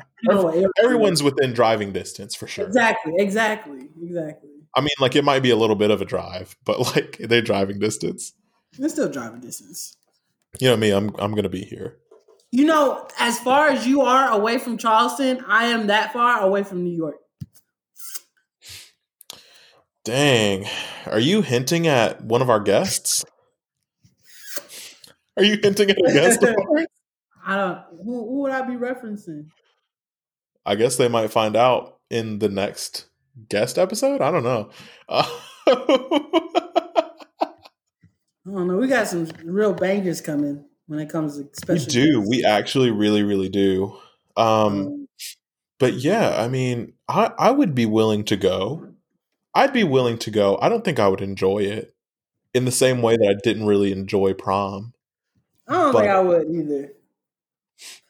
[0.83, 2.65] Everyone's within driving distance for sure.
[2.65, 4.49] Exactly, exactly, exactly.
[4.75, 7.41] I mean, like it might be a little bit of a drive, but like they're
[7.41, 8.33] driving distance.
[8.77, 9.95] They're still driving distance.
[10.59, 10.91] You know me.
[10.91, 11.97] I'm I'm gonna be here.
[12.51, 16.63] You know, as far as you are away from Charleston, I am that far away
[16.63, 17.17] from New York.
[20.03, 20.65] Dang.
[21.05, 23.23] Are you hinting at one of our guests?
[25.37, 26.43] Are you hinting at a guest?
[27.49, 27.79] I don't.
[28.05, 29.47] Who, who, would I be referencing?
[30.67, 33.07] I guess they might find out in the next
[33.49, 34.21] guest episode.
[34.21, 34.69] I don't know.
[35.07, 35.27] Uh,
[35.67, 37.09] I
[38.45, 38.77] don't know.
[38.77, 41.87] We got some real bangers coming when it comes to special.
[41.87, 42.23] We do.
[42.29, 43.97] We actually really, really do.
[44.37, 45.07] Um, um,
[45.79, 48.89] but yeah, I mean, I I would be willing to go.
[49.55, 50.59] I'd be willing to go.
[50.61, 51.95] I don't think I would enjoy it
[52.53, 54.93] in the same way that I didn't really enjoy prom.
[55.67, 56.91] I don't but, think I would either.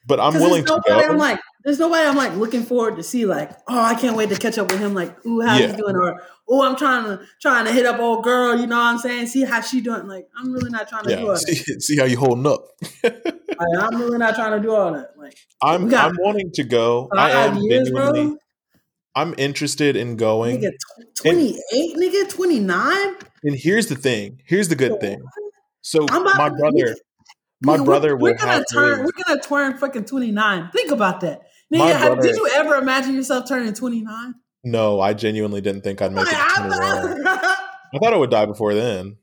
[0.10, 1.00] But I'm willing to go.
[1.00, 3.28] I'm like, there's nobody I'm like looking forward to see.
[3.28, 4.96] Like, oh, I can't wait to catch up with him.
[4.96, 5.68] Like, ooh, how's yeah.
[5.68, 5.96] he doing?
[5.96, 6.20] Or
[6.50, 8.60] oh, I'm trying to trying to hit up old girl.
[8.60, 9.28] You know what I'm saying?
[9.28, 10.08] See how she doing.
[10.08, 11.18] Like, I'm really not trying to yeah.
[11.18, 12.66] do all see, see how you holding up.
[13.04, 13.24] like,
[13.80, 15.14] I'm really not trying to do all that.
[15.16, 17.08] Like, I'm I'm wanting to go.
[17.16, 18.26] I am years, genuinely.
[18.30, 18.38] Bro?
[19.14, 20.60] I'm interested in going.
[20.60, 20.72] Nigga,
[21.18, 23.16] 28, and, nigga, 29.
[23.44, 24.42] And here's the thing.
[24.46, 25.22] Here's the good thing.
[25.82, 26.96] So my brother,
[27.62, 29.04] my nigga, brother we're, we're gonna turn.
[29.04, 30.70] We're gonna turn fucking 29.
[30.72, 31.42] Think about that.
[31.74, 34.36] Nigga, brother, did you ever imagine yourself turning 29?
[34.64, 36.34] No, I genuinely didn't think I'd make it.
[36.34, 39.18] I thought I would die before then.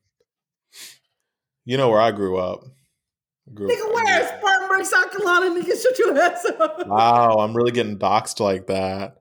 [1.65, 2.65] You know where I grew up.
[3.53, 4.39] Grew nigga, where?
[4.39, 6.87] Spartanburg, South Carolina, nigga, shut your ass up.
[6.87, 9.17] Wow, I'm really getting doxxed like that.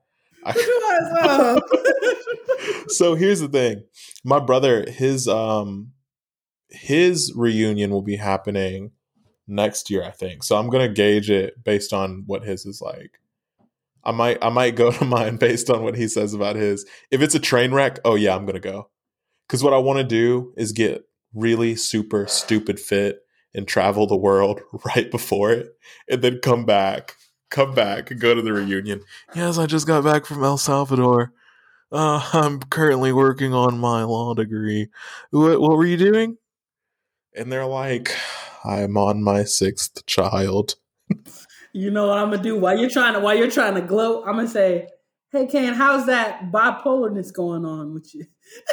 [2.88, 3.82] so here's the thing.
[4.24, 5.92] My brother, his um
[6.70, 8.92] his reunion will be happening
[9.46, 10.42] next year, I think.
[10.42, 13.18] So I'm gonna gauge it based on what his is like.
[14.04, 16.86] I might I might go to mine based on what he says about his.
[17.10, 18.90] If it's a train wreck, oh yeah, I'm gonna go.
[19.48, 23.20] Cause what I want to do is get really super stupid fit
[23.54, 25.68] and travel the world right before it
[26.08, 27.14] and then come back
[27.50, 29.02] come back and go to the reunion.
[29.34, 31.32] Yes, I just got back from El Salvador.
[31.92, 34.88] Uh, I'm currently working on my law degree.
[35.30, 36.36] What, what were you doing?
[37.34, 38.14] And they're like,
[38.66, 40.74] I'm on my sixth child.
[41.72, 44.24] you know what I'm gonna do while you're trying to while you're trying to gloat.
[44.26, 44.88] I'm gonna say,
[45.32, 48.24] Hey, Ken, how's that bipolarness going on with you?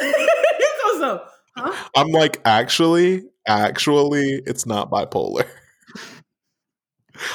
[1.56, 1.88] huh?
[1.96, 5.46] I'm like, actually, actually, it's not bipolar.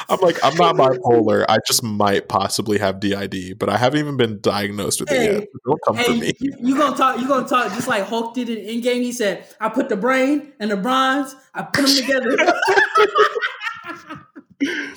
[0.10, 1.46] I'm like, I'm not bipolar.
[1.48, 5.40] I just might possibly have DID, but I haven't even been diagnosed with hey, it
[5.40, 5.48] yet.
[5.66, 6.34] don't come hey, for me.
[6.40, 7.20] You, you, gonna talk?
[7.20, 9.02] You gonna talk just like Hulk did in Endgame?
[9.02, 11.36] He said, "I put the brain and the bronze.
[11.54, 12.54] I put them together."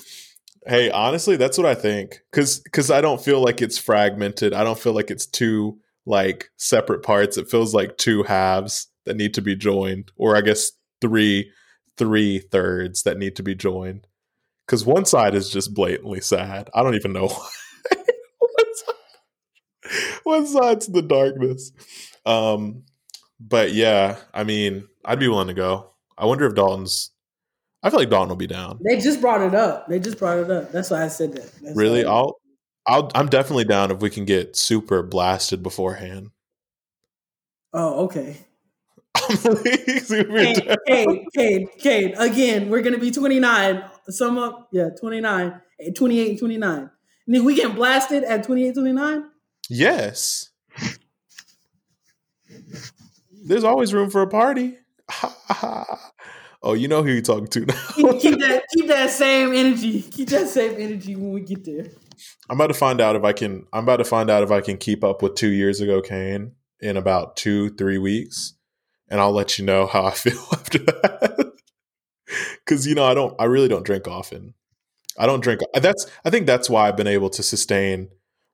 [0.67, 2.21] hey, honestly, that's what I think.
[2.31, 4.53] Cause, cause I don't feel like it's fragmented.
[4.53, 7.37] I don't feel like it's two like separate parts.
[7.37, 11.51] It feels like two halves that need to be joined, or I guess three,
[11.97, 14.07] three thirds that need to be joined
[14.73, 16.67] because one side is just blatantly sad.
[16.73, 17.27] I don't even know.
[18.39, 18.95] one, side,
[20.23, 21.71] one side's the darkness.
[22.25, 22.85] Um,
[23.39, 25.91] but yeah, I mean, I'd be willing to go.
[26.17, 27.11] I wonder if Dalton's.
[27.83, 28.79] I feel like Dalton will be down.
[28.83, 29.87] They just brought it up.
[29.87, 30.71] They just brought it up.
[30.71, 31.51] That's why I said that.
[31.61, 32.39] That's really, I'll,
[32.87, 36.31] I'll, I'm definitely down if we can get super blasted beforehand.
[37.73, 38.37] Oh, okay.
[39.13, 42.15] Cade, Cade, Cade, Cade.
[42.17, 46.89] Again, we're gonna be 29 some up, yeah, 29, eh, 28 and 29.
[47.25, 49.25] And then we get blasted at 28, 29?
[49.69, 50.49] Yes.
[53.45, 54.77] There's always room for a party.
[56.63, 57.87] oh, you know who you're talking to now.
[57.95, 60.01] keep, keep, that, keep that same energy.
[60.01, 61.87] Keep that same energy when we get there.
[62.49, 63.65] I'm about to find out if I can.
[63.73, 66.53] I'm about to find out if I can keep up with two years ago Kane
[66.79, 68.53] in about two, three weeks,
[69.09, 71.52] and I'll let you know how I feel after that.
[72.65, 73.35] Because you know, I don't.
[73.39, 74.53] I really don't drink often.
[75.17, 75.61] I don't drink.
[75.73, 76.05] Uh, that's.
[76.25, 78.09] I think that's why I've been able to sustain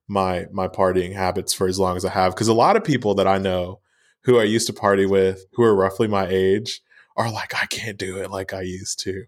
[0.08, 2.34] my my partying habits for as long as I have.
[2.34, 3.80] Because a lot of people that I know
[4.24, 6.80] who I used to party with, who are roughly my age,
[7.16, 9.24] are like, I can't do it like I used to.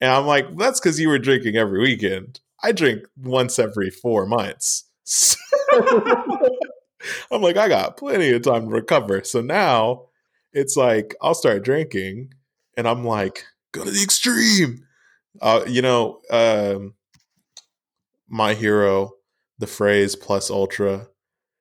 [0.00, 2.40] And I'm like, that's because you were drinking every weekend.
[2.62, 4.84] I drink once every four months.
[5.04, 5.36] So
[7.30, 9.24] I'm like, I got plenty of time to recover.
[9.24, 10.06] So now
[10.52, 12.34] it's like, I'll start drinking
[12.76, 14.86] and I'm like, go to the extreme.
[15.40, 16.94] Uh, you know, um,
[18.28, 19.12] my hero,
[19.58, 21.08] the phrase plus ultra,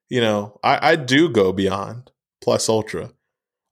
[0.10, 3.12] you know, I, I do go beyond plus ultra.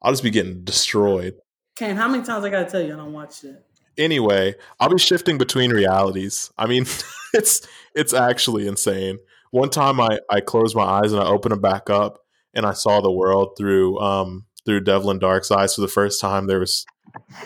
[0.02, 1.36] I'll just be getting destroyed.
[1.76, 3.66] Kane, how many times I gotta tell you I don't watch it?
[3.98, 6.52] Anyway, I'll be shifting between realities.
[6.58, 6.86] I mean,
[7.34, 9.20] it's it's actually insane.
[9.52, 12.20] One time I I closed my eyes and I opened them back up
[12.54, 16.48] and I saw the world through um through Devlin Dark's eyes for the first time.
[16.48, 16.86] There was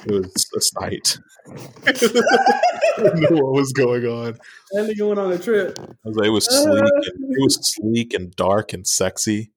[0.06, 1.18] it was a sight.
[1.86, 4.38] I knew what was going on.
[4.72, 5.78] That nigga went on a trip.
[6.04, 6.52] Like, it was uh.
[6.52, 6.84] sleek.
[6.84, 9.52] And, it was sleek and dark and sexy.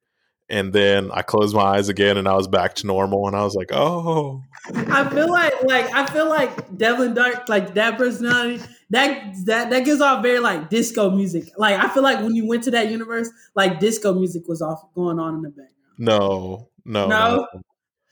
[0.48, 3.26] And then I closed my eyes again, and I was back to normal.
[3.26, 4.42] And I was like, oh.
[4.72, 9.84] I feel like, like I feel like Devlin Dark, like that personality, that that that
[9.84, 11.50] gives off very like disco music.
[11.56, 14.84] Like I feel like when you went to that universe, like disco music was off
[14.94, 15.72] going on in the background.
[15.98, 17.46] No, no, no,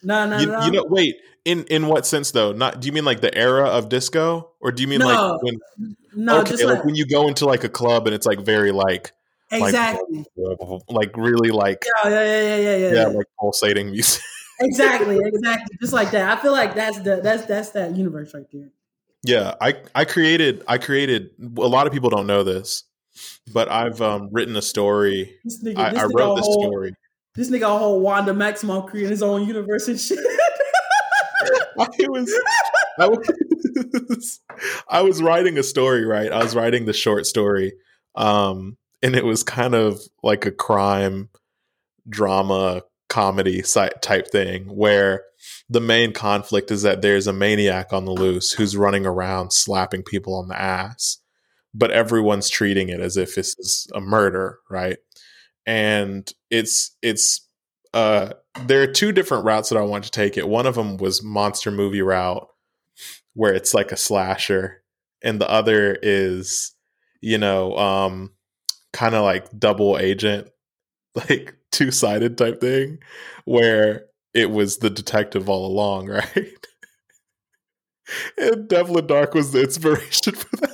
[0.04, 0.38] no, no.
[0.38, 0.64] You, no.
[0.64, 1.16] you know, wait.
[1.44, 2.52] In in what sense though?
[2.52, 5.06] Not do you mean like the era of disco, or do you mean No.
[5.06, 5.96] like when?
[6.14, 8.72] no, okay, like, like, when you go into like a club and it's like very
[8.72, 9.12] like
[9.50, 10.24] exactly.
[10.36, 13.06] like, like really like yeah, yeah, yeah, yeah, yeah, yeah, yeah.
[13.08, 14.22] like pulsating music.
[14.60, 15.76] exactly, exactly.
[15.80, 16.38] Just like that.
[16.38, 18.70] I feel like that's the that's that's that universe right there.
[19.22, 22.84] Yeah, I I created I created a lot of people don't know this,
[23.52, 25.34] but I've um, written a story.
[25.46, 26.94] Nigga, I, I wrote this whole, story.
[27.34, 30.18] This nigga a whole Wanda Maximoff creating his own universe and shit.
[31.78, 32.32] I was
[32.98, 34.40] I was
[34.88, 36.30] I was writing a story, right?
[36.30, 37.72] I was writing the short story.
[38.14, 41.28] Um and it was kind of like a crime
[42.08, 43.62] drama comedy
[44.00, 45.24] type thing where
[45.68, 50.02] the main conflict is that there's a maniac on the loose who's running around slapping
[50.02, 51.18] people on the ass,
[51.74, 54.98] but everyone's treating it as if this is a murder, right?
[55.66, 57.48] And it's it's
[57.92, 58.34] uh
[58.66, 60.48] there are two different routes that I want to take it.
[60.48, 62.48] One of them was monster movie route
[63.34, 64.82] where it's like a slasher
[65.22, 66.72] and the other is
[67.20, 68.30] you know um
[68.92, 70.48] kind of like double agent
[71.28, 72.98] like two-sided type thing
[73.44, 76.66] where it was the detective all along, right?
[78.36, 80.73] and Devlin Dark was the inspiration for that.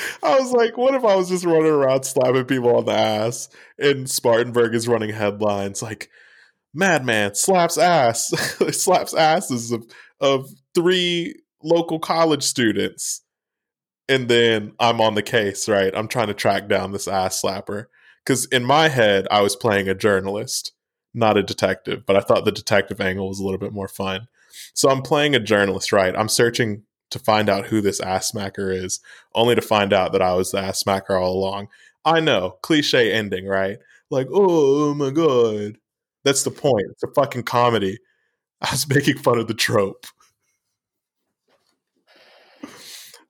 [0.22, 3.48] I was like, what if I was just running around slapping people on the ass
[3.78, 6.10] and Spartanburg is running headlines like
[6.74, 8.28] Madman slaps ass,
[8.76, 9.84] slaps asses of,
[10.20, 13.22] of three local college students.
[14.08, 15.92] And then I'm on the case, right?
[15.94, 17.86] I'm trying to track down this ass slapper.
[18.24, 20.72] Because in my head, I was playing a journalist,
[21.14, 24.28] not a detective, but I thought the detective angle was a little bit more fun.
[24.74, 26.14] So I'm playing a journalist, right?
[26.16, 29.00] I'm searching to find out who this ass smacker is,
[29.34, 31.68] only to find out that I was the ass smacker all along.
[32.04, 33.78] I know, cliche ending, right?
[34.10, 35.78] Like, oh, my god.
[36.24, 36.86] That's the point.
[36.90, 37.98] It's a fucking comedy.
[38.60, 40.06] I was making fun of the trope.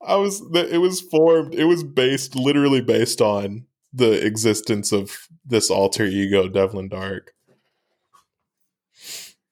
[0.03, 5.71] I was it was formed it was based literally based on the existence of this
[5.71, 7.35] alter ego Devlin Dark.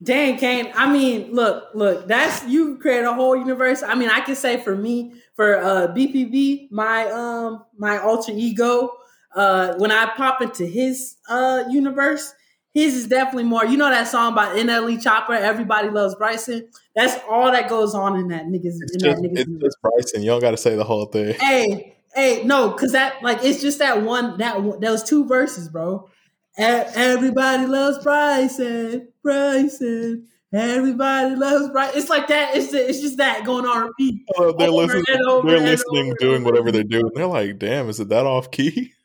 [0.03, 0.71] Dang, Kane.
[0.75, 3.83] I mean, look, look, that's you create a whole universe.
[3.83, 8.91] I mean, I can say for me, for uh BPB, my um my alter ego,
[9.35, 12.33] uh when I pop into his uh universe,
[12.73, 13.65] his is definitely more.
[13.65, 16.67] You know that song by NLE Choppa, Everybody Loves Bryson.
[16.95, 19.39] That's all that goes on in that niggas It's in just, that niggas.
[19.39, 20.21] it's just Bryson.
[20.23, 21.35] You don't got to say the whole thing.
[21.35, 25.69] Hey, hey, no, cause that like it's just that one that one- those two verses,
[25.69, 26.09] bro.
[26.57, 30.27] Everybody loves Bryson, Bryson.
[30.53, 31.97] Everybody loves Bryson.
[31.99, 32.55] It's like that.
[32.55, 34.21] It's it's just that going on repeat.
[34.37, 35.25] Oh, they're over listening.
[35.27, 37.09] over They're listening, over doing whatever they're doing.
[37.15, 38.93] They're like, "Damn, is it that off key?"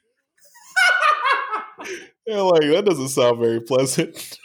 [2.27, 4.39] They're like, "That doesn't sound very pleasant."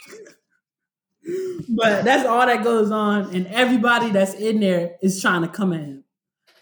[1.68, 5.74] but that's all that goes on, and everybody that's in there is trying to come
[5.74, 6.04] at him.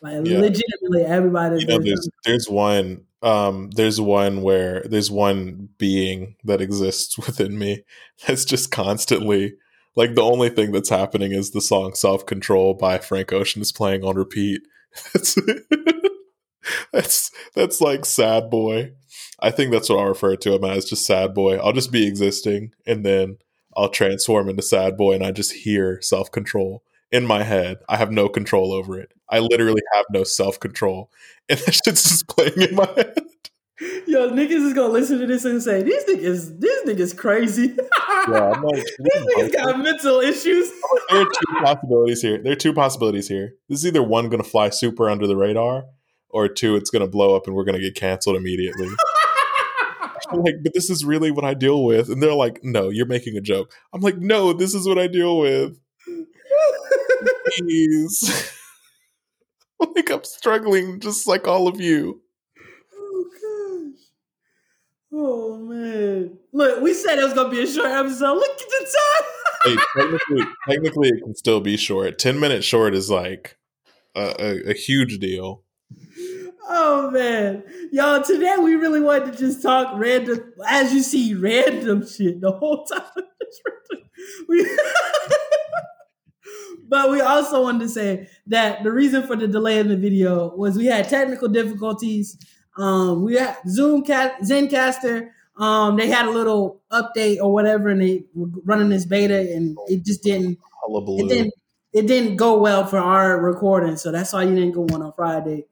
[0.01, 0.41] Like Yeah.
[0.41, 1.61] legitimately, everybody.
[1.61, 7.59] you know, there's there's one um there's one where there's one being that exists within
[7.59, 7.83] me
[8.27, 9.55] that's just constantly
[9.97, 13.73] Like the only thing that's happening is the song "Self Control" by Frank Ocean is
[13.73, 14.63] playing on repeat.
[15.15, 15.39] That's
[16.93, 18.93] that's that's like sad boy.
[19.41, 21.57] I think that's what I'll refer to him as, just sad boy.
[21.57, 23.39] I'll just be existing, and then
[23.77, 26.83] I'll transform into sad boy, and I just hear self control
[27.13, 27.79] in my head.
[27.89, 29.13] I have no control over it.
[29.29, 31.11] I literally have no self control,
[31.49, 33.19] and that shit's just playing in my head.
[34.07, 37.77] Yo, niggas is gonna listen to this and say, "These niggas, this niggas crazy."
[38.29, 40.71] Yeah, I'm like, These niggas got mental issues.
[41.11, 42.39] there are two possibilities here.
[42.39, 43.55] There are two possibilities here.
[43.69, 45.87] This is either one going to fly super under the radar,
[46.33, 48.89] or two, it's going to blow up and we're going to get canceled immediately.
[50.31, 52.09] I'm like, but this is really what I deal with.
[52.09, 53.73] And they're like, no, you're making a joke.
[53.93, 55.79] I'm like, no, this is what I deal with.
[57.59, 58.53] Please.
[59.95, 62.21] like, I'm struggling just like all of you.
[62.95, 64.03] oh gosh.
[65.13, 66.39] Oh man.
[66.53, 68.35] Look, we said it was gonna be a short episode.
[68.35, 69.29] Look at the time.
[69.65, 72.19] Hey, technically, technically, it can still be short.
[72.19, 73.57] 10 minutes short is like
[74.17, 75.63] a, a, a huge deal.
[76.69, 78.23] Oh man, y'all!
[78.23, 82.85] Today we really wanted to just talk random, as you see, random shit the whole
[82.85, 83.03] time.
[84.49, 84.65] We,
[86.89, 90.55] but we also wanted to say that the reason for the delay in the video
[90.55, 92.37] was we had technical difficulties.
[92.77, 95.31] Um, we had Zoom cat Zencastr.
[95.57, 99.77] Um, they had a little update or whatever, and they were running this beta, and
[99.89, 100.59] it just didn't.
[100.89, 101.55] It didn't.
[101.93, 105.13] It didn't go well for our recording, so that's why you didn't go on on
[105.13, 105.67] Friday.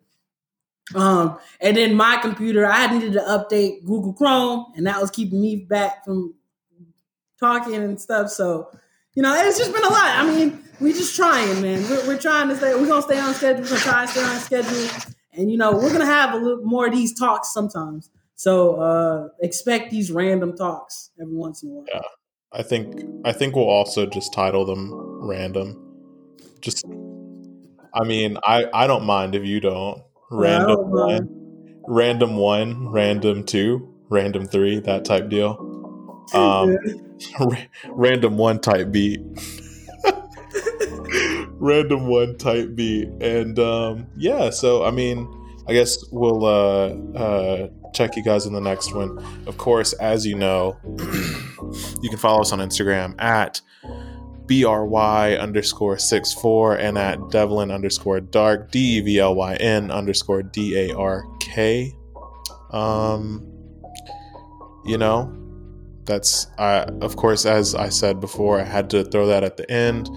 [0.94, 5.40] Um, and then my computer, I needed to update Google Chrome, and that was keeping
[5.40, 6.34] me back from
[7.38, 8.30] talking and stuff.
[8.30, 8.70] So,
[9.14, 10.18] you know, it's just been a lot.
[10.18, 11.82] I mean, we just trying, man.
[11.88, 12.74] We're, we're trying to stay.
[12.74, 13.62] We're gonna stay on schedule.
[13.62, 16.64] We're gonna try to stay on schedule, and you know, we're gonna have a little
[16.64, 18.10] more of these talks sometimes.
[18.34, 21.84] So, uh, expect these random talks every once in a while.
[21.92, 22.00] Yeah.
[22.52, 25.76] I think I think we'll also just title them random.
[26.60, 26.84] Just
[27.94, 30.02] I mean, I I don't mind if you don't.
[30.30, 36.24] Random don't one, random one, random two, random three, that type deal.
[36.34, 36.76] Um,
[37.40, 37.56] ra-
[37.88, 39.20] random one type beat.
[41.60, 44.50] Random one type beat, and um, yeah.
[44.50, 45.28] So I mean,
[45.68, 49.18] I guess we'll uh, uh, check you guys in the next one.
[49.46, 50.76] Of course, as you know,
[52.02, 53.60] you can follow us on Instagram at
[54.48, 59.92] bry underscore six four and at devlin underscore dark d e v l y n
[59.92, 61.94] underscore d a r k.
[62.72, 63.46] Um,
[64.84, 65.32] you know,
[66.04, 69.70] that's I of course as I said before, I had to throw that at the
[69.70, 70.10] end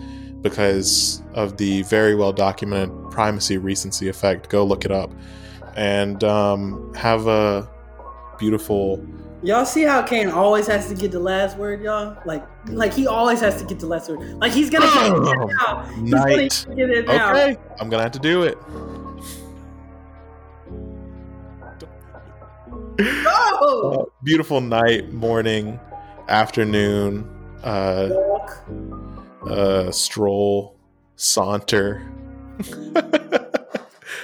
[0.44, 4.50] because of the very well documented primacy recency effect.
[4.50, 5.12] Go look it up
[5.76, 7.68] and um, have a
[8.38, 9.04] beautiful
[9.44, 12.18] Y'all see how Kane always has to get the last word, y'all?
[12.24, 14.22] Like, like he always has to get the last word.
[14.39, 15.84] Like he's gonna get it now.
[15.84, 16.66] He's night.
[16.66, 17.32] gonna get it now.
[17.32, 18.58] Okay, I'm gonna have to do it.
[22.98, 23.91] Go!
[23.91, 25.78] Uh, beautiful night, morning,
[26.30, 27.30] afternoon,
[27.64, 28.64] uh, Walk.
[29.48, 30.78] Uh, stroll,
[31.16, 32.10] saunter.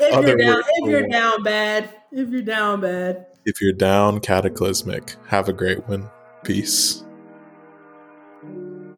[0.02, 3.28] If you're down, if you're down bad, if you're down bad.
[3.46, 5.16] if you're down, cataclysmic.
[5.28, 6.10] Have a great one.
[6.44, 7.04] Peace.